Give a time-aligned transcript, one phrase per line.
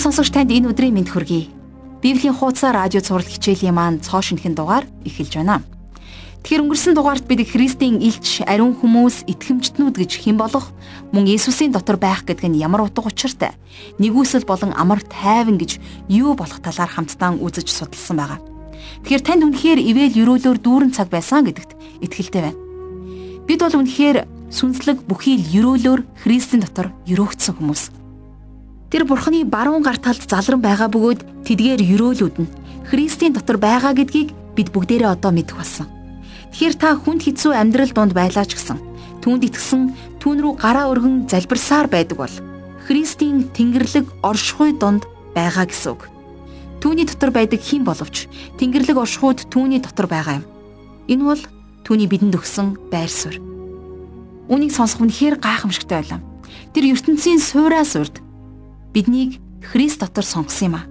[0.00, 1.52] Ирхэм сонсогч танд энэ өдрийн мэнд хүргэе.
[2.00, 5.60] Библийн хуудасаар радио цаурал хичээлийн маань цоо шинхэн дугаар эхэлж байна.
[6.40, 10.72] Тэгэхээр өнгөрсөн дугаарт бид Христийн илч, ариун хүмүүс, итгэмжтнүүд гэж хэн болох
[11.12, 13.52] мөн Есүсийн дотор байх гэдэг нь ямар утга учиртай,
[14.00, 15.76] нэгүсэл болон амар тайван гэж
[16.08, 18.40] юу болох талаар хамтдаа үзэж судалсан байгаа.
[19.04, 21.76] Тэгэхээр танд үнэхээр ивэл өрөөлөөр дүүрэн цаг байсан гэдэгт
[22.08, 22.56] итгэлтэй байна.
[23.44, 27.99] Бид бол үнэхээр сүнслэг бүхий л өрөөлөөр Христийн дотор өрөөгдсөн хүмүүс.
[28.90, 32.52] Тэр бурхны баруун гар талд залран байгаа бөгөөд тэдгээр өрөөлүүд нь
[32.90, 35.86] Христийн дотор байгаа гэдгийг бид бүгдээрээ одоо мэдэх болсон.
[36.50, 38.82] Тэгэхээр та хүнд хэцүү амьдрал донд байлаа ч гэсэн
[39.22, 42.34] түүнд итгсэн түүн рүү гараа өргөн залбирсаар байдаг бол
[42.90, 45.06] Христийн Тэнгэрлэг оршихуй донд
[45.38, 46.10] байгаа гэсэн үг.
[46.82, 48.26] Түүний дотор байдаг хэн боловч
[48.58, 50.44] Тэнгэрлэг оршихуйд түүний дотор байгаа юм.
[51.06, 51.42] Энэ бол
[51.86, 53.38] түүний бидэнд өгсөн байр суурь.
[54.50, 56.20] Үнийг сонсох үнэхээр гайхамшигтай байлаа.
[56.74, 58.18] Тэр ертөнцийн суураас урд
[58.92, 60.88] биднийг Христ дотор сонгосон юм а.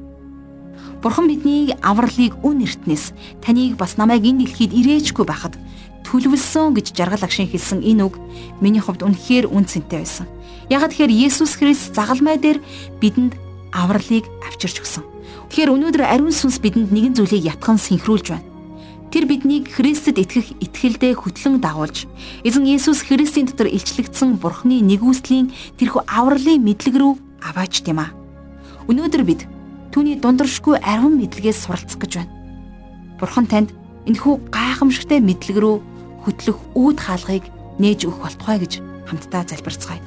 [1.01, 5.55] Бурхан бидний авралыг үн эртнээс таныг бас намайг энэ дэлхийд ирээчгүй байхад
[6.03, 8.19] төлөвлөсөн гэж жаргал агшин хэлсэн энэ үг
[8.59, 10.27] миний хувьд үнэхээр үн цэнтэй байсан.
[10.69, 12.59] Яг тэгэхээр Есүс Христ загалмай дээр
[12.99, 13.37] бидэнд
[13.71, 15.03] авралыг авчирч өгсөн.
[15.49, 18.47] Тэгэхээр өнөөдөр ариун сүнс бидэнд нэгэн зүйлийг ятхан синхруулж байна.
[19.09, 22.05] Тэр биднийг Христэд итгэх итгэлдээ хөтлөн дагуулж,
[22.45, 25.49] эзэн Есүс Христийн дотор илчлэгдсэн Бурхны нэгүслийн
[25.81, 28.13] тэрхүү авралын мэдлэг рүү аваач тийм аа.
[28.89, 29.45] Өнөөдөр бид
[29.93, 32.33] түүний дундаршгүй ариун мэдлэгээс суралцах гэж байна.
[33.19, 33.69] Бурхан танд
[34.05, 35.75] энэхүү гайхамшигтай мэдлэг рүү
[36.25, 37.45] хөтлөх үүд хаалгыг
[37.79, 38.73] нээж өгөх болтугай гэж
[39.09, 40.01] хамтдаа залбирцгаая.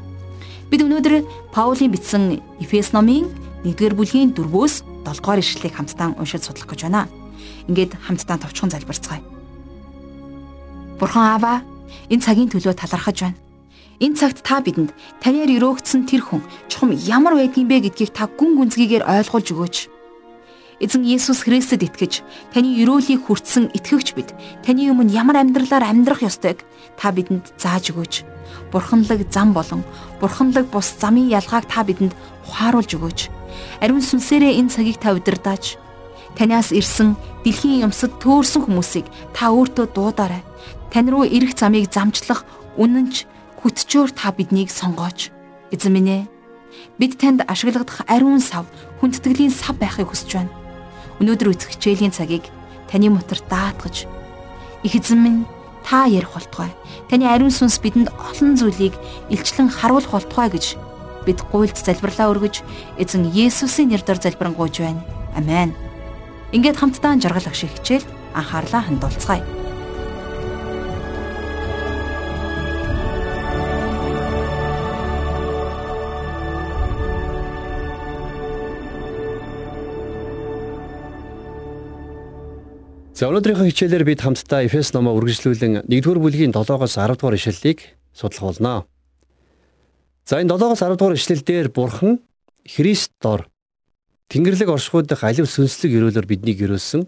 [0.70, 3.28] Бид өнөөдөр Паулийн бичсэн Эфес номын
[3.64, 7.08] 1-р бүлгийн 4-өөс 7-р ишлэлийг хамтдаа уншиж судлах гэж байна.
[7.68, 9.20] Ингээд хамтдаа товчхон залбирцгаая.
[10.98, 11.62] Бурхан Аава,
[12.08, 13.38] энэ цагийн төлөө талархаж байна.
[14.02, 14.90] Энэ цагт та бидэнд
[15.22, 19.76] таньяар өрөөгдсөн тэр хүн чухам ямар байдгийн бэ гэдгийг та гүн гүнзгийгээр ойлгуулж өгөөч.
[20.82, 24.34] Эзэн Есүс Христэд итгэж таны өрөөлийг хүртсэн итгэгч бид
[24.66, 26.66] таны өмнө ямар амьдралаар амьдрах ёстойг
[26.98, 28.26] та бидэнд зааж өгөөч.
[28.74, 29.86] Бурханлаг зам болон
[30.18, 32.10] бурханлаг бус замын ялгааг та бидэнд
[32.50, 33.20] ухааруулж өгөөч.
[33.86, 35.78] Ариун сүнсээрээ энэ цагийг та удирдааж
[36.34, 37.14] танаас ирсэн
[37.46, 40.42] дэлхийн юмсад төөрсөн хүмүүсийг та өөртөө дуудаарай.
[40.90, 42.42] Тань руу ирэх замыг замчлах
[42.74, 43.30] үнэнч
[43.62, 45.30] хүтчөөр та биднийг сонгооч.
[45.70, 46.22] Эзэн минь ээ.
[46.98, 48.66] Бид танд ашиглагдах ариун сав,
[48.98, 50.52] хүндэтгэлийн сав байхыг хүсэж байна.
[51.22, 52.42] Өнөөдөр үцэх хичээлийн цагийг
[52.90, 54.10] таны мотор даатгаж
[54.82, 55.40] их эзэн минь
[55.86, 56.74] та ярих болтугай.
[57.06, 58.98] Таны ариун сүнс бидэнд олон зүйлийг
[59.30, 60.74] илчлэн харуулах болтугай гэж
[61.22, 62.66] бид гуйлд залбирлаа өргөж
[62.98, 65.06] эзэн Есүсийн нэрээр залбирanгуйж байна.
[65.38, 65.70] Амен.
[66.50, 69.61] Ингээд хамтдаа жаргал ах шиг хичээл анхаарлаа хандуулцгаая.
[83.22, 88.82] За өнөөдрийнхөө хичээлээр бид хамтдаа Эфес номоо үргэлжлүүлэн 1-р бүлгийн 7-оос 10-р ишлэлийг судлах болно.
[90.26, 92.18] За энэ 7-оос 10-р ишлэлдэр Бурхан
[92.66, 93.46] Христ дор
[94.26, 97.06] Тэнгэрлэг оршихуй дахь алив сүнслэг өрөөлөөр биднийг өрөөсөн.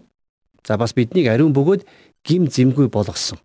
[0.63, 1.83] За бас биднийг ариун бөгөөд
[2.23, 3.35] гим зэмгүй болгосон.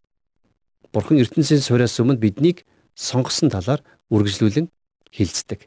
[0.95, 2.63] Бурхан ертөнцийн сураас өмнө биднийг
[2.95, 3.83] сонгосон талаар
[4.15, 4.71] үргэлжлүүлэн
[5.11, 5.67] хэлцдэг.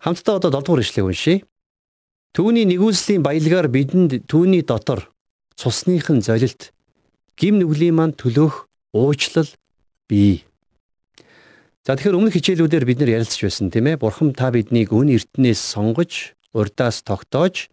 [0.00, 1.44] Хамтдаа одоо 7 дугаар ишлэгийг уншийе.
[2.32, 5.11] Түүний нэгүслийн баялгаар бидэнд түүний дотор
[5.62, 6.74] цусныхын золилт
[7.38, 9.46] гим нүглийн манд төлөөх уучлал
[10.10, 10.42] бий.
[11.86, 14.02] За тэгэхээр өмнөх хичээлүүдээр бид нар ярилцж байсан тийм ээ.
[14.02, 17.70] Бурхан та биднийг өн эртнээс сонгож, урдаас тогтоож,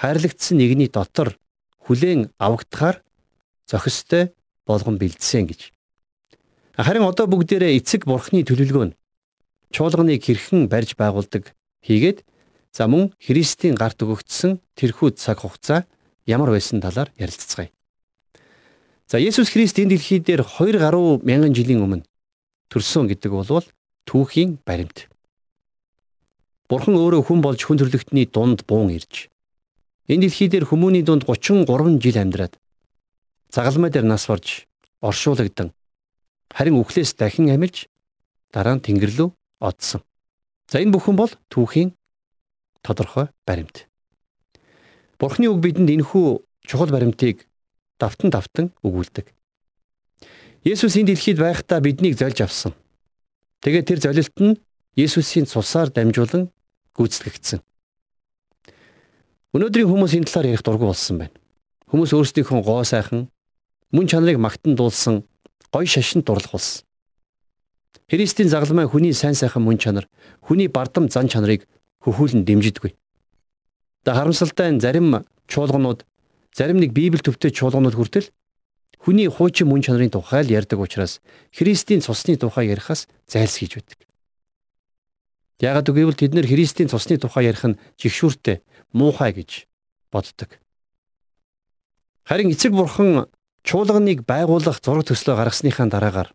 [0.00, 1.36] хайрлагдсан нэгний дотор
[1.84, 3.04] хүлээн авагдахаар
[3.68, 4.32] зохистой
[4.64, 5.72] болгон бэлдсэн гэж.
[6.80, 8.96] Харин одоо бүгдээрээ эцэг бурхны төлөвлөгөө нь
[9.72, 11.52] чуулганыг хэрхэн барьж байгуулдаг
[11.84, 12.24] хийгээд
[12.72, 15.84] за мөн Христийн гарт өгөгдсөн тэрхүү цаг хугацаа
[16.28, 17.72] ямар байсан талаар ярилцгаая.
[19.08, 22.04] За Есүс Христ энэ дэлхий дээр 2 гаруй мянган жилийн өмнө
[22.68, 23.64] төрсөн гэдэг бол
[24.04, 25.08] түүхийн баримт.
[26.68, 29.32] Бурхан өөрөө хүн болж хүн төрлөختний дунд буун ирж
[30.12, 31.64] энэ дэлхий дээр хүмүүний дунд 33
[31.96, 32.60] жил амьдраад
[33.48, 34.68] загалмай дээр нас барж
[35.00, 35.72] оршуулгдан
[36.52, 37.88] харин үхлээс дахин амилж
[38.52, 39.28] дараа нь Тэнгэр рүү
[39.60, 40.04] одсон.
[40.68, 41.96] За энэ бүхэн бол түүхийн
[42.84, 43.88] тодорхой баримт.
[45.18, 46.26] Бурхны үг бидэнд энэхүү
[46.62, 47.46] чухал баримтыг
[47.98, 49.34] давтан давтан өгүүлдэг.
[50.62, 52.72] Есүс энэ дэлхийд байхдаа биднийг зольж авсан.
[53.62, 54.58] Тэгээд тэр золилт нь
[54.94, 56.50] Есүсийн цусаар дамжуулан
[56.94, 57.62] гүйцэтгэгдсэн.
[59.54, 61.34] Өнөөдрийн хүмүүс энэ талаар ярих дургүй болсон байна.
[61.90, 63.30] Хүмүүс өөрсдийнхөө гоо сайхан
[63.94, 65.22] мөн чанарыг магтан дуулсан
[65.72, 66.86] гой шашин дурлах болсон.
[68.10, 70.06] Христийн загалмай хүний сайн сайхан мөн чанар,
[70.42, 71.66] хүний бардам зан чанарыг
[72.02, 72.92] хөхүүлэн дэмжидэггүй.
[74.08, 75.20] За харамсалтай энэ зарим
[75.52, 76.08] чуулганууд
[76.56, 78.32] зарим нэг Библи төвтэй чуулганууд хүртэл
[79.04, 81.20] хүний хуучин мөн чанарын тухай л ярьдаг учраас
[81.52, 84.00] Христийн цусны тухай ярихаас зайлсхийж байдаг.
[85.60, 88.64] Яагаад гэвэл тэд нэр Христийн цусны тухай ярих нь жигшүүртэй,
[88.96, 89.68] муухай гэж
[90.08, 90.56] боддог.
[92.24, 93.28] Харин эцэг бурхан
[93.60, 96.32] чуулганыг байгуулах зураг төслөө гаргасныхаа дараагаар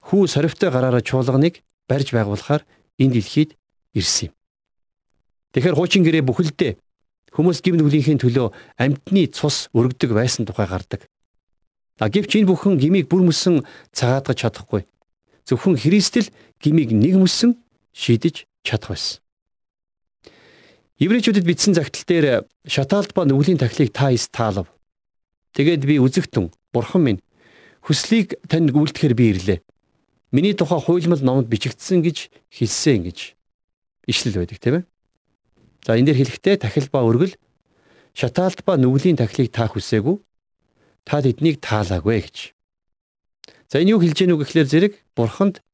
[0.00, 2.64] хүү соривтой гараараа чуулганыг барьж байгуулахаар
[2.96, 3.52] энэ дэлхийд
[3.92, 4.37] ирсэн юм.
[5.58, 6.72] Тэгэхээр хуучин гэрээ бүхэлдээ
[7.34, 11.10] хүмүүс гим нүглийнхээ төлөө амьтны цус өргөдөг байсан тухай гардаг.
[11.98, 14.86] А гэвч энэ бүхэн гмийг бүр мөсөн цагаатгаж чадахгүй.
[15.50, 16.30] Зөвхөн Христэл
[16.62, 17.58] гмийг нэг мөсөн
[17.90, 19.18] шийдэж чадах байсан.
[21.02, 22.26] Еврейчүүдэд бичсэн загтал дээр
[22.62, 24.70] шатаалт ба нүглийн тахлыг та ис таалав.
[25.58, 27.20] Тэгээд би үзэгтэн бурхан минь
[27.82, 29.58] хүслийг танд гүйлдэхээр би ирлээ.
[30.30, 33.34] Миний тухай хуйлмал номонд бичигдсэн гэж хэлсэн гэж
[34.06, 34.86] ишлэл байдаг тийм ээ.
[35.88, 37.32] За энэ дээр хэлэхдээ тахил ба өргөл
[38.12, 40.20] шатаалт ба нүглийн тахлыг та хүсээгүй
[41.08, 42.52] та тэднийг таалаагүй гэж.
[43.72, 45.64] За энэ юу хэлж гэнэ үг гэхлээр зэрэг бурханд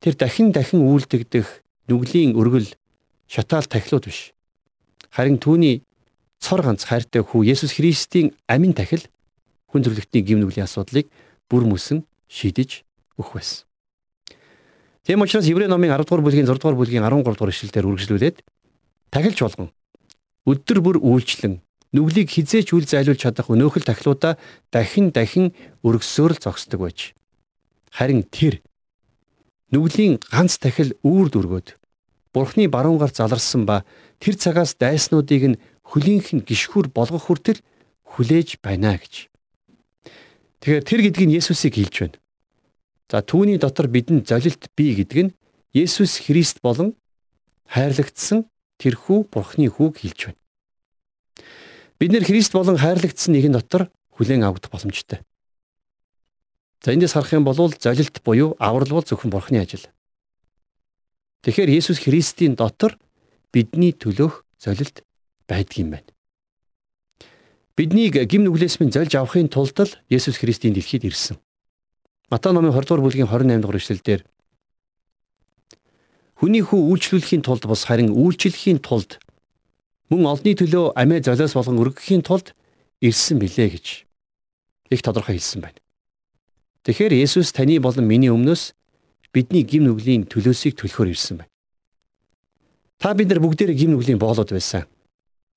[0.00, 2.72] тэр дахин дахин үйлдэгдэх нүглийн өргөл
[3.28, 4.32] шатаал тахилууд биш.
[5.12, 5.84] Харин түүний
[6.40, 9.04] цор ганц хайртай хүү Есүс Христийн амин тахил
[9.68, 11.12] хүн төрлөختний гим нүглийн асуудлыг
[11.44, 12.88] бүр мөсөн шийдэж
[13.20, 13.68] өгөх байсан.
[15.04, 18.36] Тийм учраас Еврей номын 10 дугаар бүлгийн 6 дугаар бүлгийн 13 дугаар ишлэлээр үргэлжлүүлээд
[19.10, 19.70] тахилч болгон
[20.48, 21.60] өдөр бүр үйлчлэн
[21.92, 24.36] нүглийг хизээч үл зайлуулж чадах өнөөхөл тахлуудаа
[24.72, 25.52] дахин дахин
[25.84, 27.16] өргөсөөр л зогсдог байж.
[27.92, 28.60] Харин тэр
[29.72, 31.68] нүглийн ганц тахил үүрд өргөөд
[32.32, 33.84] Бурхны баруун гар заларсан ба
[34.20, 37.64] тэр цагаас дайснуудыг нь хөлийнх нь гიშхүр болгох хүртэл
[38.04, 39.32] хүлээж байна гэж.
[40.60, 42.18] Тэгэхээр тэр гэдгийг нь Есүсийг хэлж байна.
[43.08, 45.34] За түүний дотор бидэнд золилт бий гэдэг нь
[45.72, 46.92] Есүс Христ болон
[47.72, 48.44] хайрлагдсан
[48.78, 50.40] тэрхүү Бурхны хүүг хэлж байна.
[51.98, 55.20] Бид нэр Христ болон хайрлагдсан нэгэн дотор хүлээн авах боломжтой.
[56.82, 59.90] За эндээс харах юм бол золилт буюу аврал бол зөвхөн Бурхны ажил.
[61.42, 62.98] Тэгэхээр Есүс Христийн дотор
[63.50, 65.02] бидний төлөөх золилт
[65.50, 66.10] байдаг юм байна.
[67.74, 71.38] Биднийг гим нүглээс минь зольж авахын тулд л Есүс Христийн дэлхийд ирсэн.
[72.30, 74.20] Матай номын 20 дугаар бүлгийн 28 дугаар эшлэлдэр
[76.38, 79.18] Хүний хүү үйлчлүүлэхийн тулд бус харин үйлчлэхийн тулд
[80.06, 82.54] мөн олонний төлөө амиа золиос болгон өргөхийн тулд
[83.02, 83.86] ирсэн билээ гэж
[84.94, 85.82] их тодорхой хэлсэн байна.
[86.86, 88.72] Тэгэхээр Есүс таны болон миний өмнөөс
[89.34, 91.52] бидний гим нүглийн төлөөсийг төлөхөөр ирсэн байна.
[93.02, 94.86] Та бид нар бүгдээрээ гим нүглийн боолоод байсан.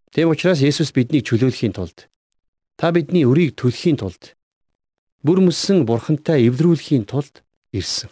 [0.10, 2.10] Тэм учраас Есүс биднийг чөлөөлөхийн тулд
[2.82, 4.34] та бидний өрийг төлөхийн тулд
[5.22, 8.10] бүр мөссөн бурхантай эвдрүүлэхийн тулд ирсэн.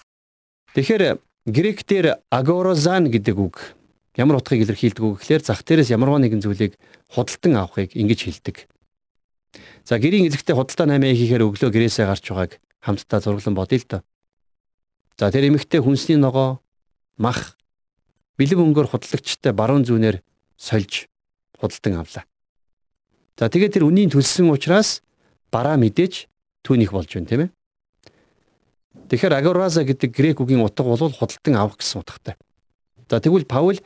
[0.77, 3.79] Тэгэхээр гректээр агорозан гэдэг үг
[4.19, 6.75] Ямар утгыг илэрхийлдэг үг гэхээр зах дээрээс ямарваа нэгэн зүйлийг
[7.07, 8.67] худалдан авахыг ингэж хэлдэг.
[9.87, 14.01] За гэрийн эзэгтэй худалдаа 8 хийхээр өглөө гэрээсээ гарч байгааг хамтдаа зураглан бодъё л доо.
[15.15, 16.59] За тэр эмэгтэй хүнсний ногоо
[17.15, 17.55] мах
[18.35, 20.19] бэлэг өнгөөр худалдагчтай баруун зүүнээр
[20.59, 21.07] сольж
[21.55, 22.27] худалдан авлаа.
[23.39, 24.99] За тэгээд тэр үнийн төлсөн учраас
[25.47, 26.27] бараа мэдээж
[26.67, 27.49] түүнийх болж байна тийм ээ.
[29.09, 32.35] Тэгэхээр агораза гэдэг грек үгийн утга бол худалдан авах гэсэн утгатай.
[33.09, 33.81] За тэгвэл Паул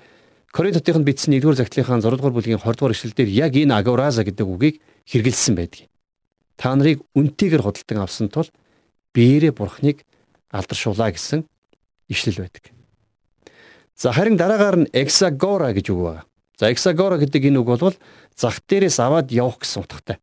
[0.51, 4.75] Коринтотынд бичсэн 1-р загтлынхаа 6 дугаар бүлгийн 20 дугаар ишлэлдэр яг энэ агораза гэдэг үгийг
[5.07, 5.87] хэрэгжилсэн байдаг.
[6.59, 8.51] Та нарыг үнтэйгээр худалдан авсан тул
[9.15, 10.05] биеэрээ бурхныг
[10.53, 11.47] алдаршуулаа гэсэн
[12.11, 12.69] ишлэл байдаг.
[13.95, 16.23] За харин дараагаар нь exagora гэж үг байна.
[16.59, 17.97] За exagora гэдэг энэ үг бол
[18.35, 20.17] зах дээрээс аваад явах гэсэн утгатай.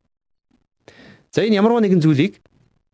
[1.34, 2.38] За энэ ямарваа нэгэн зүйлийг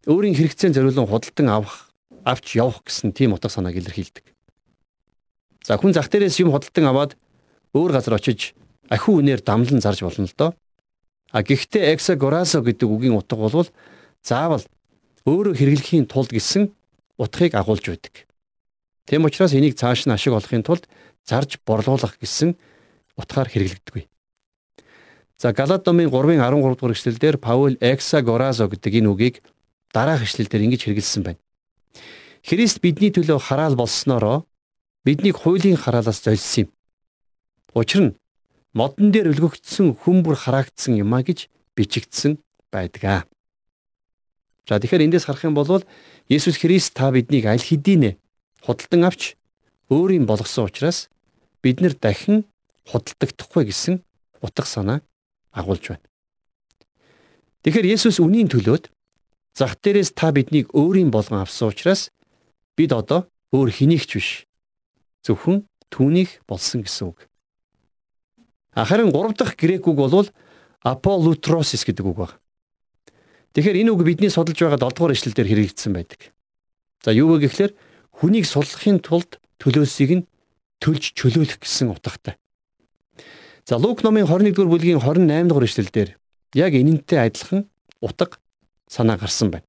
[0.09, 1.86] өөрийн хэрэгцээнд зориулан худалдан авах,
[2.27, 4.27] авч явах гэсэн тийм утга санааг илэрхийлдэг.
[5.63, 7.13] За хүн зах дээрээс юм худалдан аваад
[7.71, 8.59] өөр газар очиж
[8.91, 10.51] ахиу үнээр дамлан зарж болно л доо.
[11.31, 13.71] А гэхдээ exagorasо гэдэг үгийн утга бол
[14.27, 14.67] заавал
[15.27, 16.75] өөрөө хэрэглэхийн тулд гэсэн
[17.19, 18.27] утгыг агуулж байдаг.
[19.07, 20.91] Тэм учраас энийг цааш нь ашиг олохын тулд
[21.23, 22.59] зарж борлуулах гэсэн
[23.15, 24.07] утгаар хэрэглэгддэг.
[25.39, 29.37] За Галат номын 3-ын 13 дугаар эшлэлдэр Паул exagorazo гэдэг энэ үгийг
[29.93, 31.41] дараах эшлэлдэр ингэж хэрэгэлсэн байна.
[32.47, 34.47] Христ бидний төлөө хараал болсноороо
[35.03, 36.69] биднийг хуулийн хараалаас зольсон юм.
[37.75, 38.17] Учир нь
[38.71, 42.39] модон дээр өлгөгдсөн хүн бүр хараагдсан юмаа гэж бичигдсэн
[42.71, 43.27] байдаг.
[44.63, 45.83] За тэгэхээр эндээс харах юм бол
[46.31, 48.15] Есүс Христ та биднийг аль хэдийнэ
[48.63, 49.35] худалдан авч
[49.91, 51.11] өөрийн болгосон учраас
[51.67, 52.47] бид нар дахин
[52.87, 54.07] худалдагдахгүй гэсэн
[54.39, 55.03] утга санаа
[55.51, 56.07] агуулж байна.
[57.67, 58.87] Тэгэхээр Есүс үнийн төлөөд
[59.59, 62.15] зах дээрээс та биднийг өөрийн болгон авсан учраас
[62.77, 64.29] бид одоо өөр хэнийгч биш
[65.25, 67.27] зөвхөн түүнийх болсон гэсэн үг.
[68.77, 70.29] Харин гурав дахь грек үг бол
[70.85, 72.37] апolutrosis гэдэг үг байна.
[73.57, 76.21] Тэгэхээр энэ үг бидний судалж байгаа 7 дугаар ишлэлдэр хэрэгжсэн байдаг.
[77.01, 77.73] За юу вэ гэхээр
[78.21, 80.27] хүнийг суллахын тулд төлөөсийг нь
[80.85, 82.37] төлж чөлөөлөх гэсэн утгатай.
[83.65, 86.09] За Лук номын 21-р бүлгийн 28 дугаар ишлэлдэр
[86.53, 87.65] яг энэнтэй адилхан
[88.05, 88.37] утга
[88.87, 89.67] санаа гарсан байна.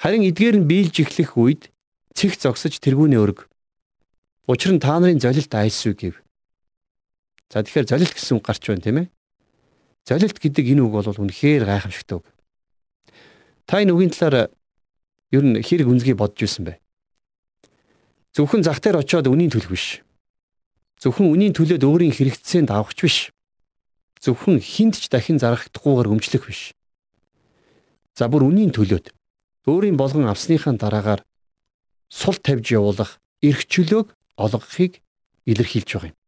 [0.00, 1.73] Харин эдгээр нь биелж эхлэх үед
[2.14, 3.50] цэг зогсож тэргүүнээ өрг.
[4.46, 6.14] Учир нь та нарын золилт айсгүй гэв.
[7.50, 9.08] За тэгэхээр золилт гэсэн үг гарч байна тийм ээ.
[10.06, 12.26] Золилт гэдэг энэ үг бол үнэхээр гайхамшигтай үг.
[13.66, 14.52] Та энэ үгийн талаар
[15.34, 16.76] ер нь хэрэг үнзгий бодж ирсэн бай.
[18.36, 20.04] Зөвхөн зах дээр очиод үнийн төлөх биш.
[21.00, 23.18] Зөвхөн үнийн төлөөд өөрийн хэрэгцээнд авахч биш.
[24.20, 26.74] Зөвхөн хинт ч дахин зарагдахгүйгээр өмчлөх биш.
[28.14, 29.10] За бүр үнийн төлөөд
[29.66, 31.24] өөрийн болгон авсныхаа дараагаар
[32.08, 35.00] сул тавьж явуулах эрх чөлөөг олгохыг
[35.46, 36.18] илэрхийлж байгаа юм.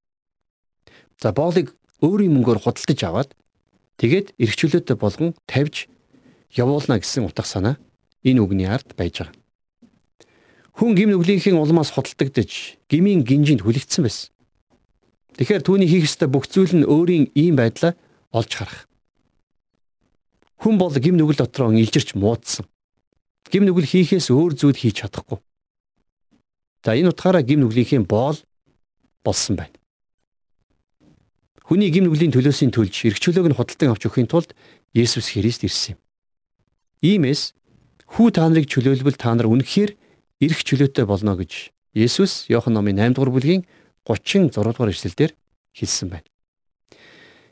[1.21, 3.31] За боолыг өөрийн мөнгөөр худалдаж аваад
[3.97, 5.89] тэгээд эрх чөлөөтэй болгон тавьж
[6.53, 7.77] явуулна гэсэн утга санаа
[8.25, 9.37] энэ үгний ард байж байгаа.
[10.77, 14.29] Хүн гим нүглийнхээ улмаас худалдагдж гмийн гинжинд хүлэгдсэн байсан.
[15.41, 17.97] Тэгэхээр түүний хийх ёстой бүх зүйл нь өөрийн ийм байдлаа
[18.33, 18.85] олж харах.
[20.61, 22.69] Хүн бол гим нүгэл дотроо илжирч муудсан.
[23.49, 25.41] Гим нүгэл хийхээс өөр зүйл хийж чадахгүй.
[26.85, 28.39] За энэ утгаараа гим нүглийнхээ боол
[29.25, 29.77] болсон байна.
[31.67, 34.55] Хүний гим нүглийн төлөөсийн төлж эрх чөлөөг нь худалдан авч өгөхийн тулд
[34.95, 36.01] Есүс Христ ирсэн юм.
[37.03, 37.53] Иймээс
[38.07, 39.99] хүү та нарыг чөлөөлбөл та нар үнэхээр
[40.47, 43.67] эрх чөлөөтэй болно гэж Есүс Иохан номын 8 дугаар бүлгийн
[44.07, 45.35] 36 дугаар эшлэлдэр
[45.75, 46.29] хэлсэн байна.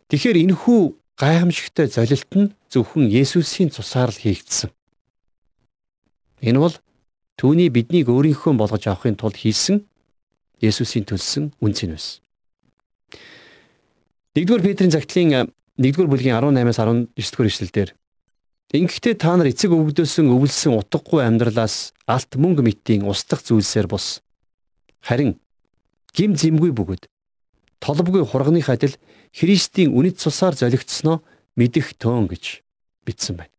[0.09, 4.71] Тэгэхээр энэ хүү гайхамшигтай золилт нь зөвхөн Есүсийн цусаар л хийгдсэн.
[6.45, 6.75] Энэ бол
[7.41, 9.83] түүний биднийг өөрийнхөө болгож авахын тулд хийсэн
[10.62, 12.23] Есүсийн төлсөн үнцэн байсан.
[14.35, 17.91] 1-р Петрийн загтлын 1-р бүлгийн 18-аас 19 дугаар эшлэлдэр
[18.75, 24.19] Ингэхдээ та нар эцэг өвгдөөсөн өвлсөн утгагүй амьдралаас алт мөнгө мэтийн устдах зүйлсээр бус.
[24.99, 25.38] Харин
[26.11, 27.07] гим зэмгүй бөгөөд
[27.79, 28.99] толбгүй хурганы адил
[29.31, 31.23] Христийн үнэт цусаар золигдсноо
[31.55, 32.67] мэдэх төөн гэж
[33.07, 33.54] бичсэн байна.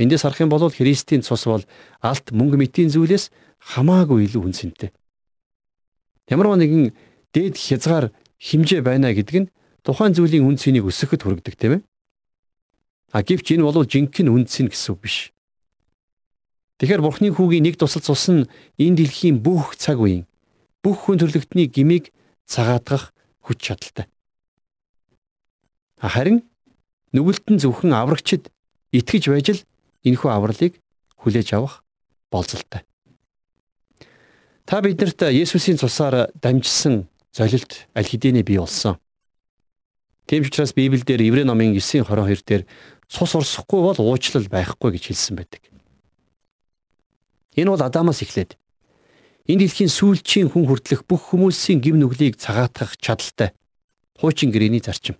[0.00, 1.64] Эндээс харах юм бол Христийн цус бол
[2.00, 3.28] алт мөнгө мэтийн зүйлээс
[3.60, 4.90] хамаагүй илүү үнцэнтэй.
[6.32, 6.96] Ямар нэгэн
[7.36, 8.08] дээд хязгаар
[8.40, 9.50] хэмжээ байна гэдэг нь
[9.84, 11.82] тухайн зүйлийн үн цэнийг өсгөхөд хүргэдэг тийм ээ.
[13.12, 15.16] А гэвч энэ бол жинхэнэ үндсэн гэсэн үг биш.
[16.80, 18.48] Тэгэхээр Бурхны хүүгийн нэг тусал цус нь
[18.80, 20.24] энэ дэлхийн бүх цаг үеийн
[20.80, 22.10] бүх хүн төрлөختний гмийг
[22.48, 23.12] цагаатгах
[23.44, 24.06] хүч чадалтай.
[26.00, 26.42] Харин
[27.14, 28.50] нүгэлтэн зөвхөн аврагчид
[28.90, 29.60] итгэж байж л
[30.04, 30.78] энэхүү авралыг
[31.18, 31.84] хүлээж авах
[32.30, 32.82] болцолтой.
[34.64, 38.98] Та биднэрт Есүсийн цусаар дамжсан золилт аль хэдийнэ бий болсон.
[40.26, 42.66] Тийм учраас Библиэлд Еврей номын 9:22 дээр
[43.08, 45.62] цус урсахгүй бол уучлал байхгүй гэж хэлсэн байдаг.
[47.56, 48.56] Энэ бол Адамаас эхлээд
[49.50, 53.52] энэ дэлхийн сүүлчийн хүн хүртэлх бүх хүмүүсийн гим нүглийг цагаатгах чадaltaй
[54.16, 55.18] хуучин гэрээний зарчим.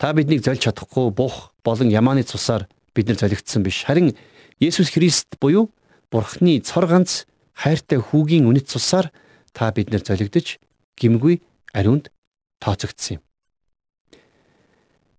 [0.00, 3.84] Та биднийг зольж чадахгүй бух болон ямааны цусаар бид нар золигдсон биш.
[3.84, 4.16] Харин
[4.60, 5.70] Есүс Христ буюу
[6.10, 9.12] Бурхны цор ганц хайртай хүүгийн үнэт цусаар
[9.52, 10.58] та бид нар золигдож
[10.98, 11.40] гимгүй
[11.72, 12.10] ариунд
[12.58, 13.22] тооцогдсон юм.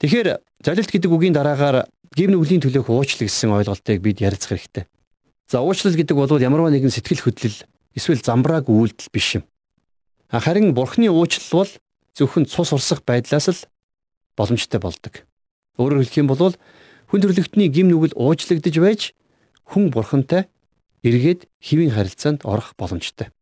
[0.01, 4.86] Тэгэхээр залилт гэдэг үгийн дараагаар гим нүглийн төлөөх уучлал гэсэн ойлголтыг бид ярилцах хэрэгтэй.
[5.48, 7.58] За уучлал гэдэг бол ямарваа нэгэн сэтгэл хөдлөл
[7.96, 9.44] эсвэл замбрааг үйлдэл биш юм.
[10.28, 11.72] Харин бурхны уучлал бол
[12.18, 13.62] зөвхөн цус урсах байдлаас л
[14.36, 15.24] боломжтой болдог.
[15.80, 16.56] Өөрөөр хэлэх юм бол
[17.12, 19.12] хүн төрлөختний гим нүгэл уучлагдж байж
[19.68, 20.48] хүн бурхантай
[21.03, 23.36] эргээд хэвийн харилцаанд орох боломжтой.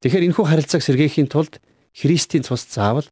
[0.00, 1.60] Тэгэхээр энэхүү харилцааг сэргээхийн тулд
[1.92, 3.04] Христийн цус заавал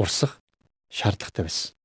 [0.00, 0.40] урсах
[0.88, 1.76] шаардлагатай байсан.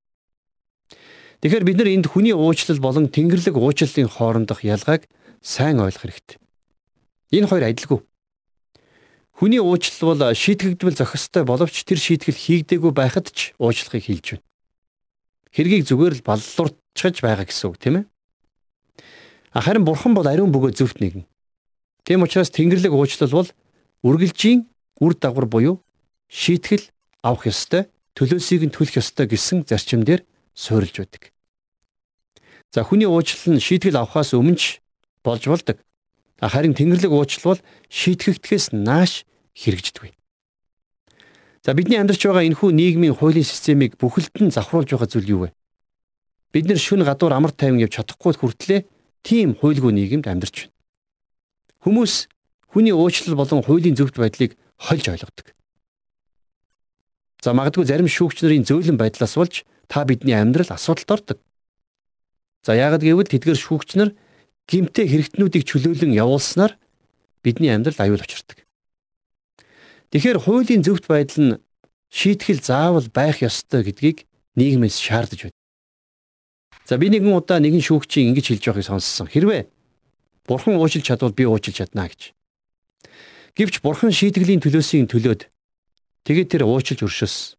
[1.43, 5.11] Тэгэхээр бид нар энд хүний уучлал болон Тэнгэрлэг уучлалын хоорондох ялгааг
[5.43, 6.39] сайн ойлгох хэрэгтэй.
[7.35, 7.99] Энэ хоёр адилгүй.
[9.35, 14.48] Хүний уучлал бол шийтгэгдвэл зохистой боловч тэр шийтгэл хийгдээгүй байхад ч уучлахыг хэлж байна.
[15.55, 18.05] Хэргийг зүгээр л баллуурчж байгаа гэсэн үг тийм ээ.
[19.53, 21.25] Харин бурхан бол ариун бөгөөд зөвхт нэгэн.
[22.05, 23.49] Тийм учраас Тэнгэрлэг уучлал бол
[24.05, 24.69] үргэлжийн
[25.01, 25.75] үр дагавар буюу
[26.29, 26.85] шийтгэл
[27.25, 30.21] авах ёстой төлөөсийг нь төлөх ёстой гэсэн зарчим дээр
[30.53, 31.33] суурилж байдаг.
[32.69, 34.85] За хүний уучлал нь шийтгэл авахаас өмнө ч
[35.25, 35.77] болж болдог.
[36.37, 39.25] Харин Тэнгэрлэг уучлал бол шийтгэгдэхээс нааш
[39.57, 40.18] хэрэгждэг.
[41.65, 45.49] За бидний амьдарч байгаа энэхүү нийгмийн хуулийн системийг бүхэлд нь завхруулж байгаа зүйл юу вэ?
[46.55, 48.87] Бид нэр шүн гадуур амар тайван явж чадахгүй хүртлээр
[49.27, 50.75] тийм хуйлгүй нийгэмд амьдарч байна.
[51.83, 52.13] Хүмүүс
[52.71, 55.51] хүний уучлал болон хуулийн зөвхт байдлыг хольж ойлгодог.
[57.43, 61.37] За магадгүй зарим шүүгч нарын зөөлөн байдлаас болж та бидний амьдрал асуудалд ордог.
[62.63, 64.15] За яагад гэвэл тэдгэр шүүгч нар
[64.67, 66.75] гимтэй хэрэгтнүүдийг чөлөөлөн явуулснаар
[67.43, 68.68] бидний амьдрал аюул учирдаг.
[70.09, 71.59] Тэгэхээр хуулийн зөвхт байдал нь
[72.09, 74.25] шийтгэл заавал байх ёстой гэдгийг
[74.57, 75.57] нийгмээс шаардаж байна.
[76.89, 79.29] За би нэгэн удаа нэгэн шүүгчийн ингэж хэлж байгааг сонссон.
[79.29, 79.69] Хэрвээ
[80.49, 82.33] бурхан уучлж чадвал би уучлж чадна гэж.
[83.53, 85.45] Гэвч бурхан шийтгэлийн төлөөсийн төлөөд
[86.25, 87.53] тэгээд тэр уучлж өршөөс.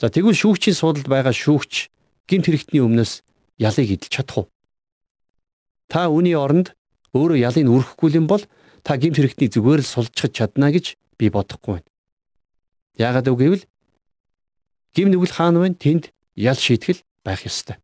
[0.00, 1.92] За тэгвэл шүүгчийн суудалд байгаа шүүгч
[2.24, 3.20] гинт хэрэгтний өмнөөс
[3.60, 4.46] ялыг идэлж чадах уу?
[5.92, 6.72] Та үүний оронд
[7.12, 8.40] өөрөө ялыг үргэхгүй юм бол
[8.80, 11.90] та гинт хэрэгтний зүгээр л сулжчихад чадна гэж би бодохгүй байна.
[12.98, 13.64] Яагаад үг гэвэл
[14.98, 17.78] гим нүгэл хаан байна тэнд ял шийтгэл байх ёстой.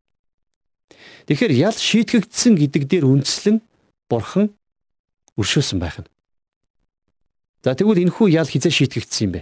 [1.30, 3.62] Тэгэхээр ял шийтгэгдсэн гэдэг дээр үндэслэн
[4.11, 4.50] бурхан
[5.38, 6.11] өршөөсөн байх нь.
[7.62, 9.40] За тэгвэл энэхүү ял хизээ шийтгэгдсэн юм бэ?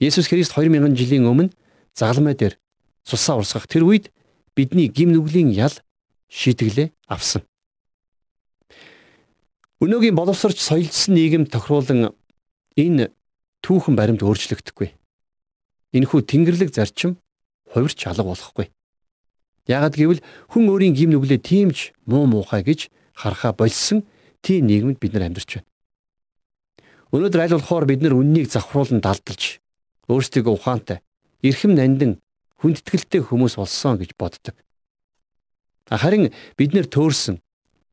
[0.00, 1.52] Есүс Христ 2000 жилийн өмнө
[1.92, 2.56] загалмай дээр
[3.04, 4.08] цусаа урсгах тэр үед
[4.56, 5.74] бидний гим нүглийн ял
[6.32, 7.44] шийтгэлээ авсан.
[9.80, 12.12] Өнөөгийн боловсрч соёлжсон нийгэм тохируулан
[12.76, 13.10] энэ
[13.64, 14.94] түүхэн баримт өөрчлөгдөхгүй.
[15.96, 17.18] Энэхүү тэнгэрлэг зарчим
[17.70, 18.70] хувирч алга болохгүй.
[19.66, 24.06] Яагад гэвэл хүн өөрийн гим нүглээ тиймж муу муухай гэж харахаа болсон
[24.42, 25.68] тийм нийгэмд бид нар амьдарч байна.
[27.10, 29.58] Өнөөдөр аль болохоор бид нар үннийг завхруулан далдалж
[30.10, 30.98] өөрсдийгөө ухаантай,
[31.42, 32.18] эрхэм нандин,
[32.62, 34.54] хүндэтгэлтэй хүмүүс болсон гэж боддог.
[35.90, 37.38] Харин бид нэр төөрсөн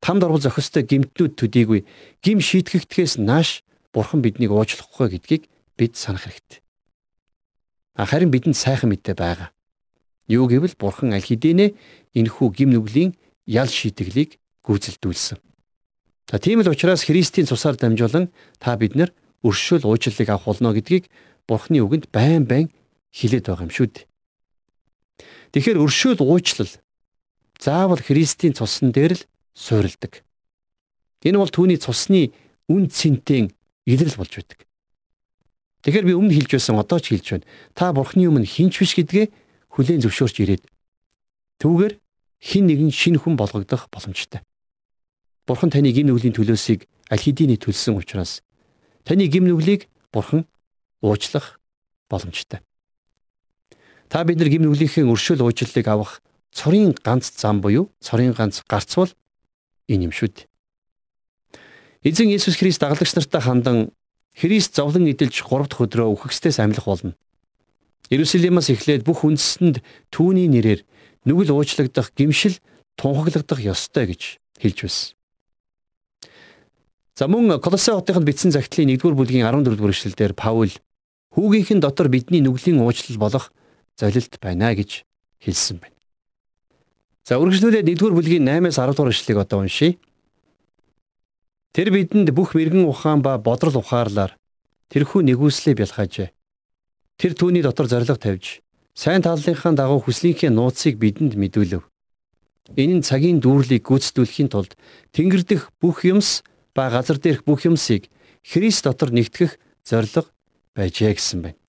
[0.01, 1.85] тамд оргол зохистой гимтнүүд төдийгүй
[2.21, 3.65] гим шийтгэгдэхээс нааш
[3.97, 6.61] бурхан биднийг уучлахгүй гэдгийг бид санах хэрэгтэй.
[7.97, 9.49] Харин бидэнд сайхан мэдээ байгаа.
[10.29, 11.73] Юу гэвэл бурхан аль хэдийнэ
[12.13, 13.17] энэхүү гим нүглийн
[13.49, 15.41] ял шийтгэлийг гүйцэлдүүлсэн.
[16.29, 18.29] За тийм л учраас Христийн цусаар дамжуулан
[18.61, 19.09] та бид нар
[19.41, 21.09] өршөөл уучлалыг авах болно гэдгийг
[21.49, 22.69] Бурхны үгэнд байн байн
[23.15, 24.05] хилээд байгаа юм шүү дээ.
[25.57, 26.69] Тэгэхээр өршөөл уучлал
[27.57, 29.25] заавал Христийн цусн дээр л
[29.57, 30.21] суурилдаг.
[31.23, 32.35] Энэ бол түүний цусны
[32.67, 33.57] үн цэнтэн
[33.87, 34.59] илрэл болж байдаг.
[35.87, 37.47] Тэгэхээр би өмнө хэлж байсан одоо ч хэлж байна.
[37.71, 39.31] Та Бурхны өмнө хинч биш гэдгээ
[39.71, 40.63] хүлээн зөвшөөрч ирээд
[41.63, 41.93] түүгээр
[42.43, 44.43] хин нэгэн шинэ хүн болгогдох боломжтой.
[45.47, 48.43] Бурхан таны гим нүглийн төлөөсийг аль хэдийн төлсөн учраас
[49.07, 50.43] таны гим нүглийг Бурхан
[50.99, 51.59] уучлах
[52.11, 52.59] боломжтой.
[54.11, 56.19] Та бид нар гим нүглийнхээ өршөөл уучлалыг авах
[56.51, 59.11] цорын ганц зам буюу цорын ганц гарцвал
[59.87, 60.45] энэ юм шүү дээ.
[62.03, 63.77] Эзэн Иесус Христ дагалагч нартай хандан
[64.37, 67.13] Христ зовлон эдэлж 3 дахь өдрөө үхэгсдээс амьлах болно.
[68.09, 69.81] Иерусалимаас эхлээд бүх үндэстэнд
[70.13, 70.85] түүний нэрээр
[71.25, 72.55] нүгэл уучлагдах гимшил
[72.95, 75.17] тунхаглагдах ёстой гэж хэлж байсан.
[77.17, 80.69] За мөн Колоссе хотынд бичсэн загтлын 1-р бүлгийн 14-р эшлэлдэр Паул
[81.33, 83.49] хүүгийнхэн дотор бидний нүглийн уучлал болох
[83.97, 85.01] золилт байна гэж
[85.41, 85.97] хэлсэн байна.
[87.25, 89.97] За үргэлжлүүлээд 1-р бүлгийн 8-аас 10 дугаар ишлэгийг одоо уншийе.
[91.77, 94.33] Тэр бидэнд бүх мэрэгэн ухаан ба бодрол ухаарлаар
[94.89, 96.33] тэрхүү нэгүслээ бялхаажээ.
[97.21, 98.65] Тэр түүний дотор зориг тавьж
[98.97, 101.85] сайн талынхаа дагуу хүслийнхээ нууцыг бидэнд мэдүүлв.
[102.73, 104.73] Энэ нь цагийн дүүрлийг гүйцэтгүүлэхийн тулд
[105.13, 106.41] Тэнгэр дэх бүх юмс
[106.73, 108.09] ба газар дээрх бүх юмсыг
[108.41, 110.33] Христ дотор нэгтгэх зориг
[110.73, 111.61] байжээ гэсэн байна.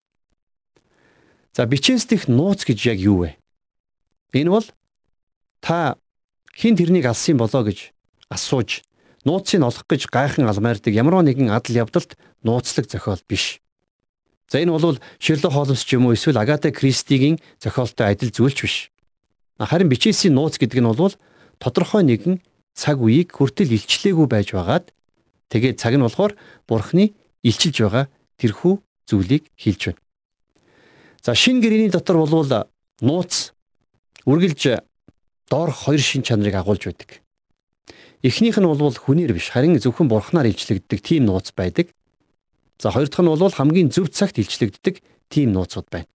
[1.53, 3.37] За бичээс дэх нууц гэж яг юу вэ?
[4.33, 4.65] Энэ бол
[5.61, 6.01] та
[6.57, 7.93] хин тэрнийг алсан болоо гэж
[8.33, 8.88] асууж
[9.29, 13.61] нууцыг олох гэж гайхан алмаардаг ямар нэгэн адал явдалт нууцлаг зохиол биш.
[14.49, 18.77] За энэ бол Шерлок Холмс ч юм уу эсвэл Агата Кристигийн зохиолтой адил зүйлч биш.
[19.61, 21.13] Харин бичээсийн нууц гэдэг нь бол
[21.61, 22.41] тодорхой нэгэн
[22.73, 24.89] цаг үеийг хүртэл илчлээгүй байж байгаад
[25.53, 26.33] тэгээд цаг нь болохоор
[26.65, 27.13] Бурхны
[27.45, 28.05] илчилж байгаа
[28.41, 30.01] тэрхүү зүйлийг хэлж байна.
[31.21, 32.71] За шин гэрээний дотор болвол
[33.05, 33.53] нууц
[34.25, 34.81] үргэлж
[35.51, 37.21] доор хоёр шин чанарыг агуулж байдаг.
[38.23, 41.95] Эхнийх нь бол хүнээр биш харин зөвхөн бурхнаар илчлэгддэг тийм нууц байдаг.
[42.79, 46.07] За хоёр дахь нь бол хамгийн зөв цагт илчлэгддэг тийм нууцуд байна.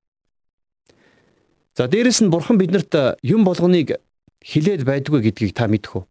[1.78, 4.00] За дээрэс нь бурхан биднэрт юм болгоныг
[4.44, 6.04] хилээд байдгүй гэдгийг та мэдэх үү?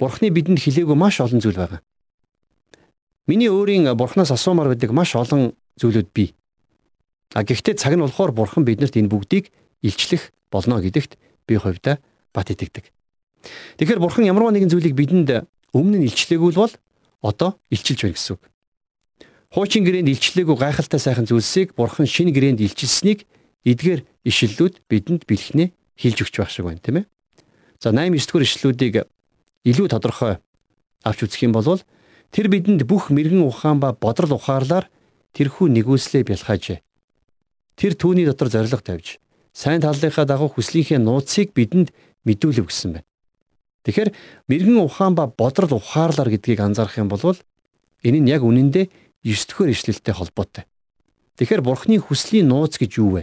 [0.00, 1.80] Бурхны бидэнд хилээгүй маш олон зүйл байгаа.
[3.26, 6.34] Миний өөрийн бурхнаас асуумаар байдаг маш олон зүйлүүд бий.
[7.34, 12.00] А гэхдээ цаг нь болохоор бурхан биднэрт энэ бүгдийг илчлэх болно гэдэгт би хувьдаа
[12.32, 12.95] бат итгэдэг.
[13.78, 16.72] Тэгэхээр бурхан ямар нэгэн зүйлийг бидэнд өмнө нь илчлээгүй бол
[17.22, 18.42] одоо илчилж байна гэсэн үг.
[19.52, 23.24] Хуучин гэрээнд илчлээгүй гайхалтай сайхан зүйлсийг бурхан шинэ гэрээнд илчилсэнийг
[23.64, 27.06] эдгээр ишлэлүүд бидэнд бэлхнээ хэлж өгч байх шиг байна тийм ээ.
[27.82, 28.94] За 8 9 дугаар ишлэлүүдийг
[29.64, 30.38] илүү тодорхой
[31.04, 31.80] авч үзэх юм бол
[32.34, 34.90] тэр бидэнд бүх мэрэгэн ухаан ба бодрол ухаарлаар
[35.36, 36.78] тэрхүү нэгүслээ бэлхаажээ.
[37.76, 39.20] тэр түүний дотор зориг тавьж
[39.52, 41.92] сайн талынхаа дагуу хүслийнхээ нууцыг бидэнд
[42.24, 43.05] мэдүүлэв гэсэн байна.
[43.86, 44.10] Тэгэхээр
[44.50, 47.22] мэрэгэн ухаан ба бодрол ухаарлаар гэдгийг анзаарах юм бол
[48.02, 48.90] энэ нь яг үнэндээ
[49.22, 50.66] 9 дэх ишлэлтэй холбоотой.
[51.38, 53.22] Тэгэхээр бурхны хүслийн нууц гэж юу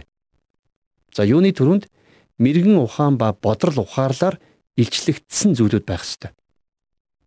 [1.12, 1.92] За юуны төрөнд
[2.40, 4.40] мэрэгэн ухаан ба бодрол ухаарлаар
[4.80, 6.32] илчлэгдсэн зүйлүүд байх ёстой.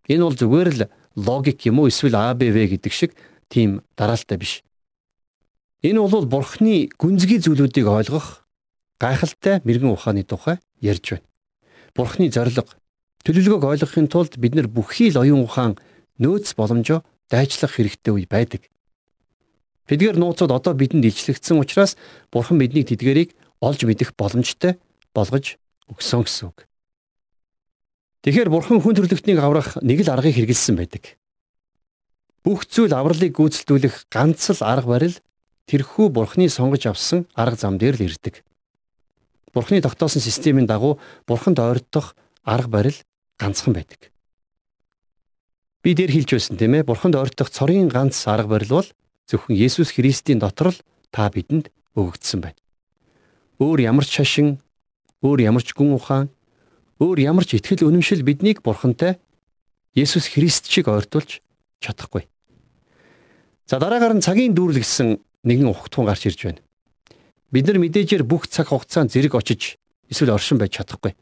[0.09, 0.81] Энэ бол зүгээр л
[1.13, 3.13] логик юм уу эсвэл АБВ гэдэг шиг
[3.53, 4.65] тийм дараалтай биш.
[5.85, 8.41] Энэ бол бурхны гүнзгий зүйлүүдийг ойлгох
[8.97, 11.27] гайхалтай мэрэгэн ухааны тухай ярьж байна.
[11.93, 12.65] Бурхны зориг
[13.25, 15.79] төлөвлөгөөг ойлгохын тулд бид нар бүхий л оюун ухаан
[16.21, 18.69] нөөц боломжоо дайчлах хэрэгтэй үе байдаг.
[19.87, 21.95] Тэдгээр нууцуд одоо бидэнд илчлэгдсэн учраас
[22.31, 23.31] бурхан биднийг тэдгэрийг
[23.63, 24.75] олж мэдэх боломжтой
[25.15, 25.55] болгож
[25.87, 26.67] өгсөн гэсэн үг.
[28.27, 31.15] Тэгэхээр бурхан хүн төрлөختнийг аврах нэг л аргыг хэрэгэлсэн байдаг.
[32.43, 35.15] Бүх зүйл авралыг гүйцэлдүүлэх ганц л арга барил
[35.71, 38.43] тэрхүү бурхны сонгож авсан арга зам дээр л ирдэг.
[39.55, 42.15] Бурхны тогтоосон системийн дагуу бурханд ойртох
[42.47, 42.97] арга барил
[43.35, 44.09] ганцхан байдаг.
[45.83, 48.89] Би дээр хэлж байсан тийм ээ бурханд ойртох цорын ганц арга барил бол
[49.27, 50.79] зөвхөн Есүс Христийн дотор л
[51.11, 51.67] та бидэнд
[51.99, 52.59] өгөгдсөн байна.
[53.59, 54.63] Өөр ямар ч шашин,
[55.19, 56.31] өөр ямар ч гүн ухаан,
[57.03, 59.19] өөр ямар ч итгэл үнэмшил биднийг бурхантай
[59.93, 61.43] Есүс Христ шиг ойртуулж
[61.83, 62.25] чадахгүй.
[63.67, 66.61] За дараагаар нь цагийн дүүрэл гэсэн нэгэн ухтгун гарч ирж байна.
[67.51, 69.75] Бид нар мэдээжээр бүх цаг хугацаанд зэрэг очиж
[70.07, 71.17] эсвэл оршин байж чадахгүй.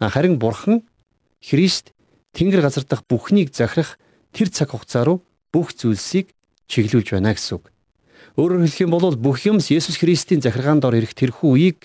[0.00, 0.82] Харин Бурхан
[1.44, 1.92] Христ
[2.32, 3.98] Тэнгэр газар дах бүхнийг захирах
[4.32, 5.18] тэр цаг хугацаа руу
[5.52, 6.32] бүх зүйлсийг
[6.70, 7.68] чиглүүлж байна гэсэн үг.
[8.38, 11.78] Өөрөөр хэлэх юм бол бүх юмс Есүс Христийн захиргаанд ор ирэх тэрхүү үеийг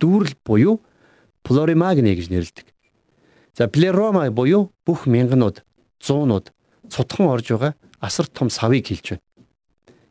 [0.00, 0.80] дүүрэл буюу
[1.44, 2.66] плоримагне гэж нэрлэдэг.
[3.52, 5.60] За плерома буюу бүх мянганууд,
[6.00, 6.50] зуунууд
[6.88, 9.24] цутхан орж байгаа асар том савыг хэлж байна.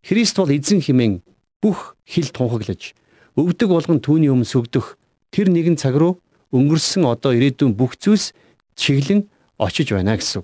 [0.05, 1.25] Христ бол эзэн химэн
[1.61, 2.93] бүх хил тунхаглаж
[3.33, 5.01] өвдөг болгон түүний өмнө сүгдөх
[5.33, 6.21] тэр нэгэн цаг руу
[6.53, 8.33] өнгөрсөн одоо ирээдүйн бүх зүйлс
[8.75, 10.43] чиглэн очиж байна гэсэн.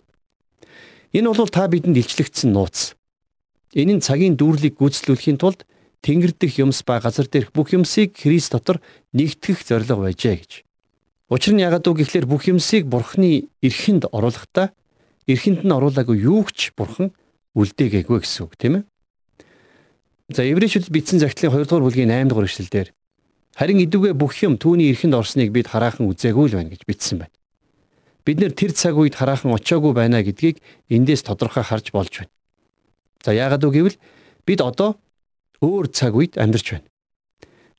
[1.16, 2.94] Энэ бол та бидэнд илчлэгдсэн нууц.
[3.74, 5.64] Энэ нь цагийн дүүрлийг гүйцэлүүлэхийн тулд
[6.06, 8.78] Тэнгэр дэх юмс ба газар дээрх бүх юмсыг Христ дотор
[9.18, 10.52] нэгтгэх зорилго байжээ гэж.
[11.34, 14.70] Учир нь ягаад үг гэхлээр бүх юмсыг Бурхны эрхэнд оруулахдаа
[15.26, 17.10] эрхэнд нь оруулаагүй юу ч Бурхан
[17.58, 18.84] үлдээгээгүй гэсэн үг тийм ээ.
[20.30, 22.94] За Еврейчүүд бичсэн загтлын 2 дугаар бүлгийн 8 дугаар эшлэлдэр
[23.56, 27.36] харин идэвхтэй бүх юм түүний эрхэнд орсныг бид хараахан үзээгүй л байна гэж бичсэн байна.
[28.28, 30.60] Бид нэр тэр цаг үед хараахан очиагүй байна гэдгийг
[30.92, 32.34] эндээс тодорхой харж болж байна.
[33.24, 33.98] За яагаад үг гэвэл
[34.44, 35.00] бид одоо
[35.64, 36.88] өөр цаг үед амьдарч байна.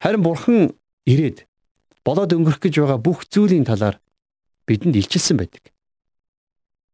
[0.01, 0.73] Харин бурхан
[1.05, 1.45] ирээд
[2.07, 4.01] болоод өнгөрөх гэж байгаа бүх зүйлийн талаар
[4.65, 5.75] бидэнд илчилсэн байдаг.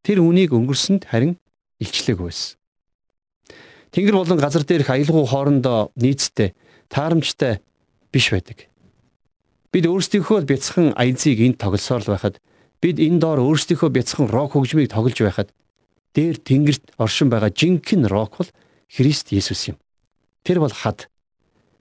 [0.03, 1.38] Тэр үнийг өнгөрсөнд харин
[1.79, 2.59] илчлээгүй байсан.
[3.92, 6.57] Тэнгэр болон газар дээрх аялгау хоорондоо нийцтэй
[6.88, 7.61] таарамжтай
[8.09, 8.71] биш байдаг.
[9.72, 12.37] Бид өөрсдийнхөө бяцхан аязыг энд тоглосоор л байхад
[12.85, 15.48] бид энэ доор өөрсдийнхөө бяцхан рок хөгжмийг тоглож байхад
[16.12, 18.50] дээр тэнгэрт оршин байгаа жинхэнэ рок бол
[18.92, 19.80] Христ Есүс юм.
[20.44, 21.08] Тэр бол хад.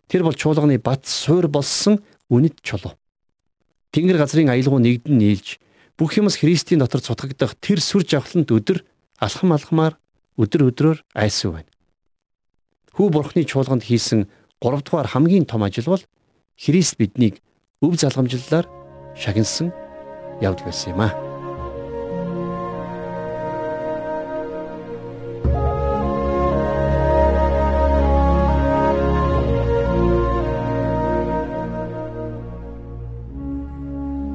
[0.08, 2.00] Тэр бол чуулганы бат суур болсон
[2.32, 2.96] үнэт чулуу.
[3.92, 5.60] Тэнгэр газрын аялгау нэгдэн нийлж
[6.00, 8.88] бүх юмс Христийн дотор цутгагдах тэр сүр жавхлант өдөр
[9.20, 10.00] алхам алхмаар
[10.40, 11.68] өдөр өдрөөр айсуу байна.
[12.96, 14.32] Хүү бурхны чуулганд хийсэн
[14.64, 16.04] 3 дугаар хамгийн том ажил бол
[16.56, 17.44] Христ биднийг
[17.82, 18.70] өв залгамжлалаар
[19.18, 19.74] шагнасан
[20.38, 21.10] явдал байсан юм а.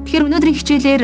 [0.03, 1.03] Тэгэхээр өнөөдрийн хичээлээр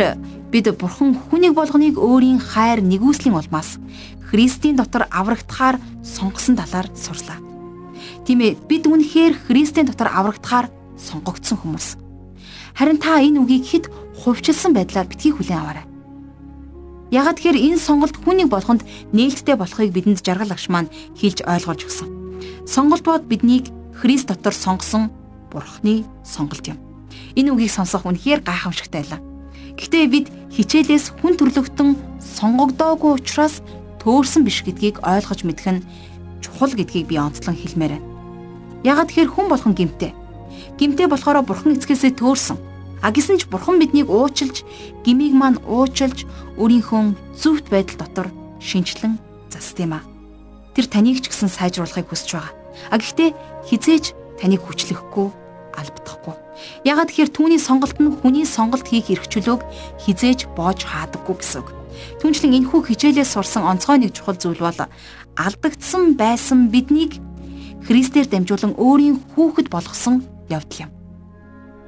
[0.51, 3.79] бид бурхан хүнийг болгоныг өөрийн хайр нэгүслийн улмаас
[4.27, 7.39] Христийн дотор аврагдахаар сонгосон талаар сурлаа.
[8.27, 10.67] Тийм ээ бид үнэхээр Христийн дотор аврагдахаар
[10.99, 12.02] сонгогдсон хүмүүс.
[12.73, 13.85] Харин та энэ үгийг хэд
[14.25, 15.85] хувьчилсан байдлаар битгий хүлээн аваарай.
[17.13, 18.81] Ягаад гэхээр энэ сонголт хүнийг болгонд
[19.13, 22.09] нээлттэй болохыг бидэнд жаргал агш маань хэлж ойлгуулж өгсөн.
[22.65, 25.13] Сонголт бод биднийг Христ дотор сонгосон
[25.53, 26.81] Бурхны сонголт юм.
[27.37, 29.21] Энэ үгийг сонсох үнэхээр гайхамшигтай байлаа.
[29.77, 33.61] Гэхдээ бид хичээлээс хүн төрлөختөн сонгогдоогүй учраас
[34.01, 35.85] төөрсөн биш гэдгийг ойлгож мэдэх нь
[36.41, 38.07] чухал гэдгийг би онцлон хэлмээр байна.
[38.81, 40.11] Ягаад тэгэхээр хүн болгон гимтэй.
[40.79, 42.57] Гимтэй болохоор бурхан эцгээсээ төөрсөн.
[43.03, 44.63] А гисэн ч бурхан биднийг уучлж,
[45.03, 46.23] гмийг маань уучлж,
[46.55, 48.27] өөрийнхөө зөвхт байдал дотор
[48.63, 49.19] шинчлэн
[49.51, 50.01] засд юм а.
[50.73, 52.55] Тэр таныг ч гэсэн сайжруулахыг хүсэж байгаа.
[52.89, 53.29] А гэхдээ
[53.67, 55.27] хизээж таныг хүчлэхгүй,
[55.75, 56.35] албадахгүй.
[56.87, 59.61] Ягаад тэгэхээр түүний сонголт нь хүний сонголт хийх эрх чөлөөг
[60.07, 61.69] хизээж боож хаадаггүй гэсэн үг.
[62.23, 64.79] Түүнчлэн энэхүү хичээлээс сурсан онцгой нэг чухал зүйл бол
[65.37, 67.19] алдагдсан байсан биднийг
[67.83, 70.91] Христээр дамжуулан өөрийн хүүхэд болгосон явдал юм.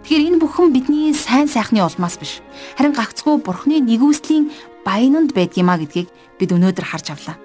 [0.05, 2.45] Тэгэхээр энэ бүхэн бидний сайн сайхны улмаас биш
[2.77, 4.53] харин гагцгүй бурхны нэгүслийн
[4.85, 7.37] баянанд байдгиймаа гэдгийг бид өнөөдөр харж авлаа.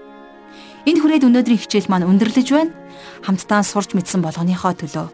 [0.84, 2.76] Энд хүрээд өнөөдрийн хичээл маань өндөрлөж байна.
[3.24, 5.08] Хамтдаа сурч мэдсэн болгоныхоо төлөө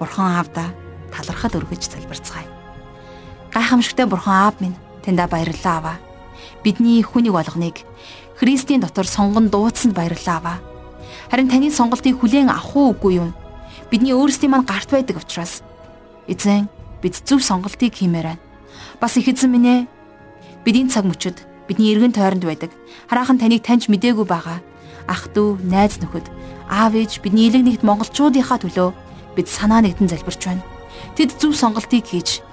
[0.00, 0.72] Бурхан Аавда
[1.12, 2.48] талархал өргөж залбирцгаая.
[3.52, 5.96] Гайхамшигтай Бурхан Аав минь таньда баярлалаа аваа.
[6.64, 7.84] Бидний хүнийг болгоныг
[8.40, 10.58] Христийн дотор сонгон дуудсанд баярлалаа аваа.
[11.30, 13.32] Харин таны сонголтыг хүлээн авах уу үгүй юу?
[13.90, 15.64] Бидний өөрсдийн маань гарт байдаг учраас
[16.28, 16.68] эзэн
[17.00, 18.42] бид зөв сонголтыг хиймээр байна.
[19.00, 19.80] Бас их эзэн минь ээ
[20.64, 22.70] бидний цаг мөчөд бидний эргэн тойронд байдаг.
[23.08, 24.60] Хараахан таныг таньж мдээгүй байгаа.
[25.08, 26.28] Ах トゥ найз нөхөд
[26.68, 28.92] аав ээж бидний элэг нэгт монголчуудынхаа төлөө
[29.32, 30.64] бид санаа нэгтэн залбирч байна.
[31.16, 32.44] Тэд зөв сонголтыг хийж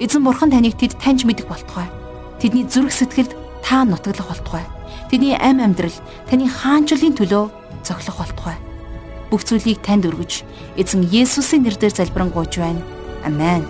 [0.00, 1.92] эзэн бурхан таныг тэд таньж мэдэх болтугай.
[2.40, 4.64] Тэдний зүрх сэтгэлд та нутаглах болтугай.
[5.12, 5.92] Тэдний ам амьдрал
[6.30, 7.44] таны хаанчлалын төлөө
[7.84, 8.67] зохилох болтугай.
[9.30, 10.42] Бүх зүйлийг танд өргөж
[10.80, 12.80] эзэн Есүсийн нэрээр залбирanгуйж байна.
[13.28, 13.64] Амен.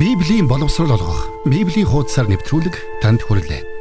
[0.00, 1.28] Библийн боловсрол олгох.
[1.44, 3.79] Библийн хуудасаар нэвтрүүлэг танд хүрэлээ.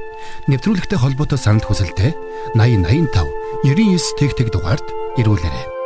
[0.51, 2.11] Нэвтрүүлэгтэй холбоотой санал хүсэлтээ
[2.57, 4.87] 8085 99 тэгтэг дугаард
[5.19, 5.78] ирүүлээрэй.